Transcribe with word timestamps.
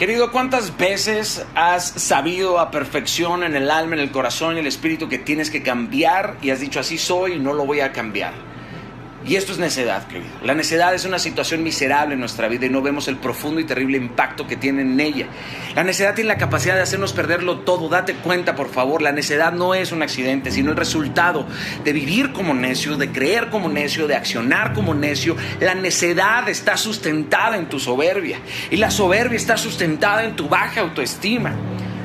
Querido, 0.00 0.32
¿cuántas 0.32 0.78
veces 0.78 1.44
has 1.54 1.84
sabido 1.84 2.58
a 2.58 2.70
perfección 2.70 3.42
en 3.42 3.54
el 3.54 3.70
alma, 3.70 3.96
en 3.96 4.00
el 4.00 4.10
corazón 4.10 4.56
y 4.56 4.60
el 4.60 4.66
espíritu 4.66 5.10
que 5.10 5.18
tienes 5.18 5.50
que 5.50 5.62
cambiar 5.62 6.38
y 6.40 6.48
has 6.48 6.60
dicho 6.60 6.80
así 6.80 6.96
soy 6.96 7.34
y 7.34 7.38
no 7.38 7.52
lo 7.52 7.66
voy 7.66 7.80
a 7.80 7.92
cambiar? 7.92 8.32
Y 9.26 9.36
esto 9.36 9.52
es 9.52 9.58
necedad, 9.58 10.06
querido. 10.06 10.30
La 10.42 10.54
necedad 10.54 10.94
es 10.94 11.04
una 11.04 11.18
situación 11.18 11.62
miserable 11.62 12.14
en 12.14 12.20
nuestra 12.20 12.48
vida 12.48 12.66
y 12.66 12.70
no 12.70 12.80
vemos 12.80 13.06
el 13.06 13.16
profundo 13.16 13.60
y 13.60 13.64
terrible 13.64 13.98
impacto 13.98 14.46
que 14.46 14.56
tiene 14.56 14.80
en 14.80 14.98
ella. 14.98 15.26
La 15.74 15.84
necedad 15.84 16.14
tiene 16.14 16.28
la 16.28 16.38
capacidad 16.38 16.74
de 16.74 16.80
hacernos 16.80 17.12
perderlo 17.12 17.58
todo. 17.58 17.90
Date 17.90 18.14
cuenta, 18.14 18.54
por 18.54 18.70
favor, 18.70 19.02
la 19.02 19.12
necedad 19.12 19.52
no 19.52 19.74
es 19.74 19.92
un 19.92 20.02
accidente, 20.02 20.50
sino 20.50 20.70
el 20.70 20.76
resultado 20.76 21.46
de 21.84 21.92
vivir 21.92 22.32
como 22.32 22.54
necio, 22.54 22.96
de 22.96 23.12
creer 23.12 23.50
como 23.50 23.68
necio, 23.68 24.06
de 24.06 24.16
accionar 24.16 24.72
como 24.72 24.94
necio. 24.94 25.36
La 25.60 25.74
necedad 25.74 26.48
está 26.48 26.78
sustentada 26.78 27.58
en 27.58 27.68
tu 27.68 27.78
soberbia 27.78 28.38
y 28.70 28.76
la 28.76 28.90
soberbia 28.90 29.36
está 29.36 29.58
sustentada 29.58 30.24
en 30.24 30.34
tu 30.34 30.48
baja 30.48 30.80
autoestima. 30.80 31.54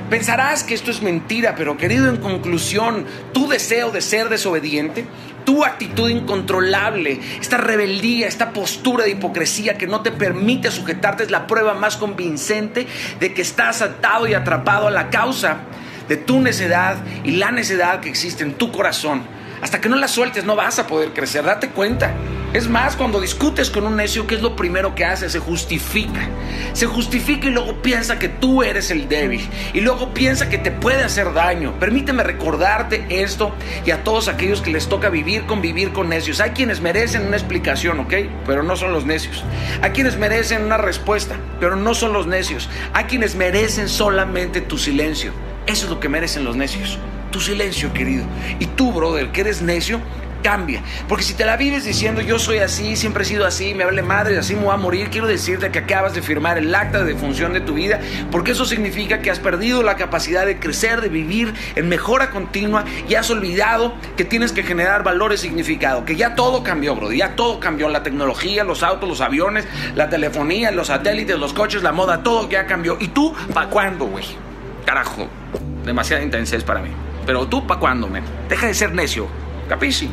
Pensarás 0.09 0.63
que 0.63 0.73
esto 0.73 0.91
es 0.91 1.01
mentira, 1.01 1.55
pero 1.55 1.77
querido, 1.77 2.09
en 2.09 2.17
conclusión, 2.17 3.05
tu 3.33 3.47
deseo 3.47 3.91
de 3.91 4.01
ser 4.01 4.29
desobediente 4.29 5.05
tu 5.45 5.63
actitud 5.63 6.09
incontrolable, 6.09 7.19
esta 7.39 7.57
rebeldía, 7.57 8.27
esta 8.27 8.51
postura 8.51 9.05
de 9.05 9.11
hipocresía 9.11 9.77
que 9.77 9.87
no 9.87 10.01
te 10.01 10.11
permite 10.11 10.71
sujetarte 10.71 11.23
es 11.23 11.31
la 11.31 11.47
prueba 11.47 11.75
más 11.75 11.97
convincente 11.97 12.87
de 13.19 13.33
que 13.33 13.43
estás 13.43 13.81
atado 13.81 14.27
y 14.27 14.33
atrapado 14.33 14.87
a 14.87 14.91
la 14.91 15.09
causa 15.09 15.57
de 16.09 16.17
tu 16.17 16.41
necedad 16.41 16.97
y 17.23 17.31
la 17.31 17.51
necedad 17.51 17.99
que 17.99 18.09
existe 18.09 18.43
en 18.43 18.55
tu 18.55 18.71
corazón. 18.71 19.23
Hasta 19.61 19.79
que 19.79 19.87
no 19.87 19.95
la 19.95 20.07
sueltes 20.07 20.45
no 20.45 20.55
vas 20.55 20.79
a 20.79 20.87
poder 20.87 21.13
crecer, 21.13 21.45
date 21.45 21.69
cuenta. 21.69 22.13
Es 22.55 22.69
más, 22.69 22.95
cuando 22.95 23.19
discutes 23.19 23.69
con 23.69 23.85
un 23.85 23.97
necio, 23.97 24.27
¿qué 24.27 24.35
es 24.35 24.41
lo 24.41 24.55
primero 24.55 24.95
que 24.95 25.03
hace? 25.03 25.29
Se 25.29 25.39
justifica. 25.39 26.29
Se 26.71 26.85
justifica 26.85 27.47
y 27.47 27.49
luego 27.49 27.81
piensa 27.81 28.17
que 28.17 28.29
tú 28.29 28.63
eres 28.63 28.91
el 28.91 29.09
débil. 29.09 29.45
Y 29.73 29.81
luego 29.81 30.13
piensa 30.13 30.47
que 30.47 30.57
te 30.57 30.71
puede 30.71 31.03
hacer 31.03 31.33
daño. 31.33 31.77
Permíteme 31.81 32.23
recordarte 32.23 33.07
esto 33.09 33.53
y 33.85 33.91
a 33.91 34.05
todos 34.05 34.29
aquellos 34.29 34.61
que 34.61 34.71
les 34.71 34.87
toca 34.87 35.09
vivir, 35.09 35.45
convivir 35.47 35.91
con 35.91 36.07
necios. 36.07 36.39
Hay 36.39 36.51
quienes 36.51 36.79
merecen 36.79 37.27
una 37.27 37.35
explicación, 37.35 37.99
¿ok? 37.99 38.13
Pero 38.47 38.63
no 38.63 38.77
son 38.77 38.93
los 38.93 39.05
necios. 39.05 39.43
Hay 39.81 39.91
quienes 39.91 40.17
merecen 40.17 40.63
una 40.63 40.77
respuesta, 40.77 41.35
pero 41.59 41.75
no 41.75 41.93
son 41.93 42.13
los 42.13 42.25
necios. 42.25 42.69
Hay 42.93 43.03
quienes 43.03 43.35
merecen 43.35 43.89
solamente 43.89 44.61
tu 44.61 44.77
silencio. 44.77 45.33
Eso 45.67 45.87
es 45.87 45.91
lo 45.91 45.99
que 45.99 46.07
merecen 46.07 46.45
los 46.45 46.55
necios. 46.55 46.99
Tu 47.31 47.41
silencio, 47.41 47.91
querido. 47.91 48.23
Y 48.59 48.67
tú, 48.67 48.93
brother, 48.93 49.33
que 49.33 49.41
eres 49.41 49.61
necio, 49.61 49.99
cambia. 50.45 50.83
Porque 51.09 51.23
si 51.23 51.33
te 51.33 51.43
la 51.43 51.57
vives 51.57 51.85
diciendo 51.85 52.21
yo 52.21 52.37
soy 52.37 52.59
así, 52.59 52.95
siempre 52.95 53.23
he 53.23 53.25
sido 53.25 53.47
así, 53.47 53.73
me 53.73 53.83
hable 53.83 54.03
madre, 54.03 54.37
así 54.37 54.53
me 54.53 54.61
voy 54.61 54.75
a 54.75 54.77
morir, 54.77 55.09
quiero 55.09 55.25
decirte 55.25 55.71
que 55.71 55.79
acabas 55.79 56.13
de 56.13 56.21
firmar 56.21 56.59
el 56.59 56.73
acta 56.75 56.99
de 56.99 57.13
defunción 57.13 57.51
de 57.53 57.61
tu 57.61 57.73
vida, 57.73 57.99
porque 58.29 58.51
eso 58.51 58.63
significa 58.63 59.23
que 59.23 59.31
has 59.31 59.39
perdido 59.39 59.81
la 59.81 59.95
capacidad 59.95 60.45
de 60.45 60.59
crecer, 60.59 61.01
de 61.01 61.09
vivir 61.09 61.51
en 61.75 61.89
mejora 61.89 62.29
continua 62.29 62.85
y 63.09 63.15
has 63.15 63.27
olvidado 63.31 63.95
que 64.15 64.23
tienes 64.23 64.51
que 64.51 64.61
generar 64.61 65.03
valor 65.03 65.33
y 65.33 65.37
significado, 65.37 66.05
que 66.05 66.15
ya 66.15 66.35
todo 66.35 66.61
cambió, 66.61 66.95
bro, 66.95 67.11
ya 67.11 67.35
todo 67.35 67.59
cambió, 67.59 67.89
la 67.89 68.03
tecnología, 68.03 68.63
los 68.63 68.83
autos, 68.83 69.09
los 69.09 69.21
aviones, 69.21 69.65
la 69.95 70.09
telefonía, 70.11 70.69
los 70.69 70.87
satélites, 70.87 71.39
los 71.39 71.53
coches, 71.53 71.81
la 71.81 71.91
moda, 71.91 72.21
todo 72.21 72.47
ya 72.47 72.67
cambió. 72.67 72.97
¿Y 72.99 73.07
tú, 73.07 73.33
para 73.51 73.71
cuándo, 73.71 74.05
güey? 74.05 74.25
Carajo, 74.85 75.27
demasiada 75.83 76.21
intensidad 76.21 76.63
para 76.63 76.81
mí. 76.81 76.89
Pero 77.25 77.47
tú, 77.47 77.65
¿para 77.65 77.79
cuándo, 77.79 78.07
men? 78.07 78.23
Deja 78.47 78.67
de 78.67 78.75
ser 78.75 78.93
necio. 78.93 79.27
Capisci? 79.67 80.09